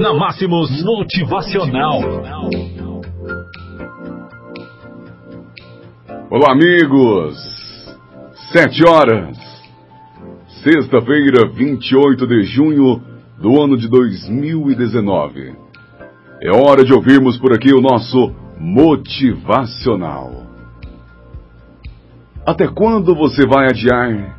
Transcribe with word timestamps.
Na 0.00 0.14
Máximos 0.14 0.82
Motivacional. 0.82 2.00
Olá, 6.30 6.52
amigos. 6.52 7.36
Sete 8.50 8.82
horas. 8.82 9.36
Sexta-feira, 10.64 11.50
28 11.52 12.26
de 12.26 12.44
junho 12.44 13.02
do 13.38 13.62
ano 13.62 13.76
de 13.76 13.88
2019. 13.88 15.54
É 16.40 16.50
hora 16.50 16.82
de 16.82 16.94
ouvirmos 16.94 17.38
por 17.38 17.52
aqui 17.52 17.74
o 17.74 17.82
nosso 17.82 18.34
Motivacional. 18.58 20.46
Até 22.46 22.66
quando 22.68 23.14
você 23.14 23.46
vai 23.46 23.66
adiar 23.66 24.34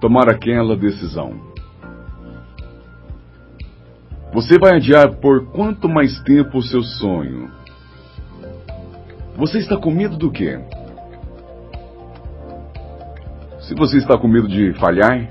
tomar 0.00 0.28
aquela 0.28 0.76
decisão? 0.76 1.52
Você 4.32 4.58
vai 4.58 4.76
adiar 4.76 5.16
por 5.16 5.46
quanto 5.48 5.90
mais 5.90 6.18
tempo 6.22 6.56
o 6.56 6.62
seu 6.62 6.82
sonho? 6.82 7.50
Você 9.36 9.58
está 9.58 9.76
com 9.76 9.90
medo 9.90 10.16
do 10.16 10.30
quê? 10.30 10.58
Se 13.60 13.74
você 13.74 13.98
está 13.98 14.16
com 14.16 14.26
medo 14.26 14.48
de 14.48 14.72
falhar, 14.74 15.28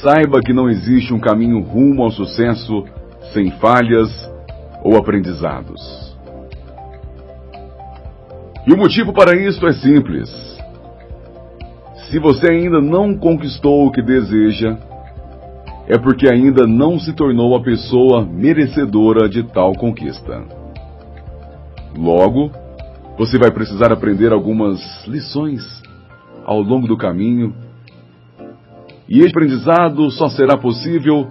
saiba 0.00 0.40
que 0.40 0.54
não 0.54 0.70
existe 0.70 1.12
um 1.12 1.20
caminho 1.20 1.60
rumo 1.60 2.02
ao 2.02 2.10
sucesso 2.10 2.84
sem 3.34 3.50
falhas 3.52 4.10
ou 4.82 4.96
aprendizados. 4.96 6.16
E 8.66 8.72
o 8.72 8.76
motivo 8.76 9.12
para 9.12 9.36
isso 9.36 9.66
é 9.66 9.72
simples. 9.74 10.30
Se 12.08 12.18
você 12.18 12.50
ainda 12.50 12.80
não 12.80 13.14
conquistou 13.14 13.86
o 13.86 13.92
que 13.92 14.00
deseja, 14.00 14.78
é 15.86 15.98
porque 15.98 16.28
ainda 16.28 16.66
não 16.66 16.98
se 16.98 17.12
tornou 17.12 17.56
a 17.56 17.62
pessoa 17.62 18.24
merecedora 18.24 19.28
de 19.28 19.42
tal 19.42 19.72
conquista. 19.74 20.44
Logo, 21.96 22.50
você 23.18 23.38
vai 23.38 23.50
precisar 23.50 23.92
aprender 23.92 24.32
algumas 24.32 24.80
lições 25.06 25.60
ao 26.44 26.60
longo 26.60 26.86
do 26.86 26.96
caminho, 26.96 27.54
e 29.08 29.18
esse 29.20 29.30
aprendizado 29.30 30.10
só 30.10 30.28
será 30.28 30.56
possível 30.56 31.28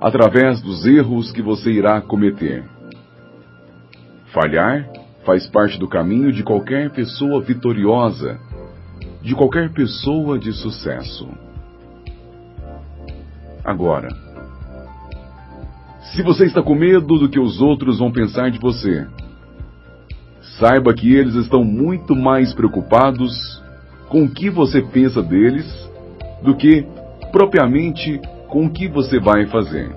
através 0.00 0.60
dos 0.60 0.84
erros 0.84 1.30
que 1.30 1.40
você 1.40 1.70
irá 1.70 2.00
cometer. 2.00 2.64
Falhar 4.32 4.90
faz 5.24 5.46
parte 5.46 5.78
do 5.78 5.88
caminho 5.88 6.32
de 6.32 6.42
qualquer 6.42 6.90
pessoa 6.90 7.40
vitoriosa, 7.40 8.38
de 9.22 9.34
qualquer 9.34 9.72
pessoa 9.72 10.38
de 10.38 10.52
sucesso. 10.52 11.28
Agora, 13.64 14.08
se 16.12 16.22
você 16.22 16.44
está 16.44 16.62
com 16.62 16.74
medo 16.74 17.18
do 17.18 17.28
que 17.28 17.40
os 17.40 17.60
outros 17.62 17.98
vão 17.98 18.12
pensar 18.12 18.50
de 18.50 18.58
você, 18.58 19.06
saiba 20.58 20.92
que 20.92 21.14
eles 21.14 21.34
estão 21.34 21.64
muito 21.64 22.14
mais 22.14 22.52
preocupados 22.52 23.32
com 24.08 24.24
o 24.24 24.30
que 24.30 24.50
você 24.50 24.82
pensa 24.82 25.22
deles 25.22 25.66
do 26.42 26.54
que 26.54 26.86
propriamente 27.32 28.20
com 28.48 28.66
o 28.66 28.70
que 28.70 28.86
você 28.86 29.18
vai 29.18 29.46
fazer. 29.46 29.90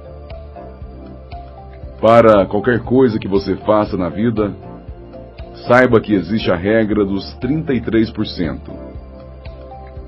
Para 1.99 2.45
qualquer 2.45 2.79
coisa 2.79 3.19
que 3.19 3.27
você 3.27 3.55
faça 3.57 3.97
na 3.97 4.07
vida, 4.07 4.55
saiba 5.67 5.99
que 5.99 6.13
existe 6.13 6.49
a 6.49 6.55
regra 6.55 7.03
dos 7.03 7.37
33%. 7.39 8.59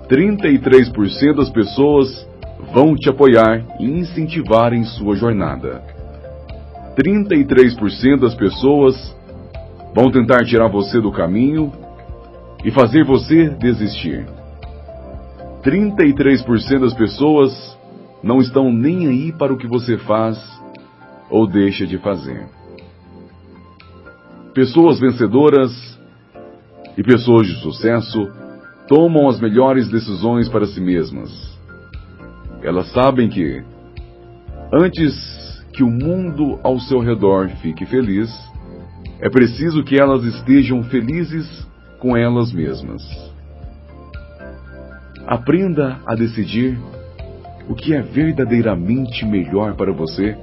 33% 0.08 1.36
das 1.36 1.50
pessoas 1.50 2.28
vão 2.74 2.96
te 2.96 3.10
apoiar 3.10 3.66
e 3.80 3.86
incentivar 3.86 4.74
em 4.74 4.84
sua 4.84 5.16
jornada. 5.16 5.82
33% 6.96 8.20
das 8.20 8.36
pessoas 8.36 9.16
vão 9.96 10.12
tentar 10.12 10.44
tirar 10.46 10.68
você 10.68 11.00
do 11.00 11.12
caminho 11.12 11.72
e 12.64 12.72
fazer 12.72 13.06
você 13.06 13.50
desistir. 13.50 14.26
33% 15.64 16.80
das 16.80 16.94
pessoas 16.94 17.78
não 18.22 18.40
estão 18.40 18.72
nem 18.72 19.08
aí 19.08 19.32
para 19.32 19.54
o 19.54 19.58
que 19.58 19.68
você 19.68 19.98
faz 19.98 20.38
ou 21.30 21.48
deixa 21.48 21.86
de 21.86 21.98
fazer. 21.98 22.48
Pessoas 24.54 25.00
vencedoras 25.00 25.72
e 26.98 27.04
pessoas 27.04 27.48
de 27.48 27.56
sucesso 27.62 28.30
tomam 28.88 29.30
as 29.30 29.40
melhores 29.40 29.88
decisões 29.88 30.50
para 30.50 30.66
si 30.66 30.82
mesmas. 30.82 31.59
Elas 32.62 32.92
sabem 32.92 33.30
que, 33.30 33.64
antes 34.72 35.14
que 35.74 35.84
o 35.84 35.90
mundo 35.90 36.60
ao 36.64 36.80
seu 36.80 37.00
redor 37.00 37.50
fique 37.62 37.86
feliz, 37.86 38.30
é 39.22 39.30
preciso 39.30 39.84
que 39.84 40.00
elas 40.00 40.24
estejam 40.24 40.84
felizes 40.84 41.68
com 42.00 42.16
elas 42.16 42.52
mesmas. 42.52 43.02
Aprenda 45.28 46.00
a 46.06 46.16
decidir 46.16 46.78
o 47.70 47.76
que 47.76 47.94
é 47.94 48.02
verdadeiramente 48.02 49.26
melhor 49.26 49.76
para 49.76 49.92
você 49.92 50.36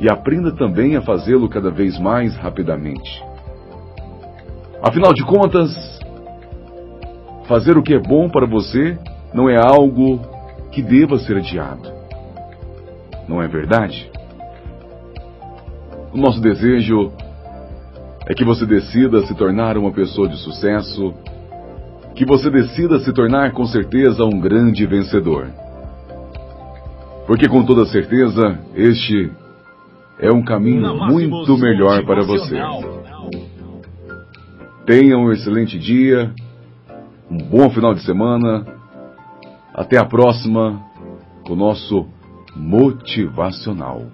e 0.00 0.10
aprenda 0.10 0.50
também 0.52 0.96
a 0.96 1.02
fazê-lo 1.02 1.48
cada 1.48 1.70
vez 1.70 1.98
mais 1.98 2.36
rapidamente. 2.36 3.22
Afinal 4.82 5.14
de 5.14 5.24
contas, 5.24 5.70
fazer 7.46 7.78
o 7.78 7.82
que 7.82 7.94
é 7.94 7.98
bom 7.98 8.28
para 8.28 8.46
você 8.46 8.98
não 9.32 9.48
é 9.48 9.56
algo 9.56 10.33
que 10.74 10.82
deva 10.82 11.18
ser 11.20 11.36
adiado. 11.36 11.88
Não 13.28 13.40
é 13.40 13.46
verdade? 13.46 14.10
O 16.12 16.18
nosso 16.18 16.40
desejo 16.40 17.12
é 18.26 18.34
que 18.34 18.44
você 18.44 18.66
decida 18.66 19.24
se 19.24 19.34
tornar 19.34 19.78
uma 19.78 19.92
pessoa 19.92 20.28
de 20.28 20.36
sucesso, 20.36 21.14
que 22.16 22.24
você 22.24 22.50
decida 22.50 22.98
se 22.98 23.12
tornar 23.12 23.52
com 23.52 23.64
certeza 23.66 24.24
um 24.24 24.40
grande 24.40 24.84
vencedor. 24.84 25.46
Porque 27.26 27.48
com 27.48 27.64
toda 27.64 27.86
certeza 27.86 28.58
este 28.74 29.30
é 30.18 30.30
um 30.32 30.42
caminho 30.42 30.92
muito 31.06 31.56
melhor 31.56 32.04
para 32.04 32.22
você. 32.22 32.60
Tenha 34.84 35.16
um 35.16 35.30
excelente 35.30 35.78
dia, 35.78 36.32
um 37.30 37.38
bom 37.38 37.70
final 37.70 37.94
de 37.94 38.02
semana. 38.02 38.73
Até 39.74 39.98
a 39.98 40.04
próxima 40.04 40.80
com 41.44 41.54
o 41.54 41.56
nosso 41.56 42.06
motivacional. 42.54 44.06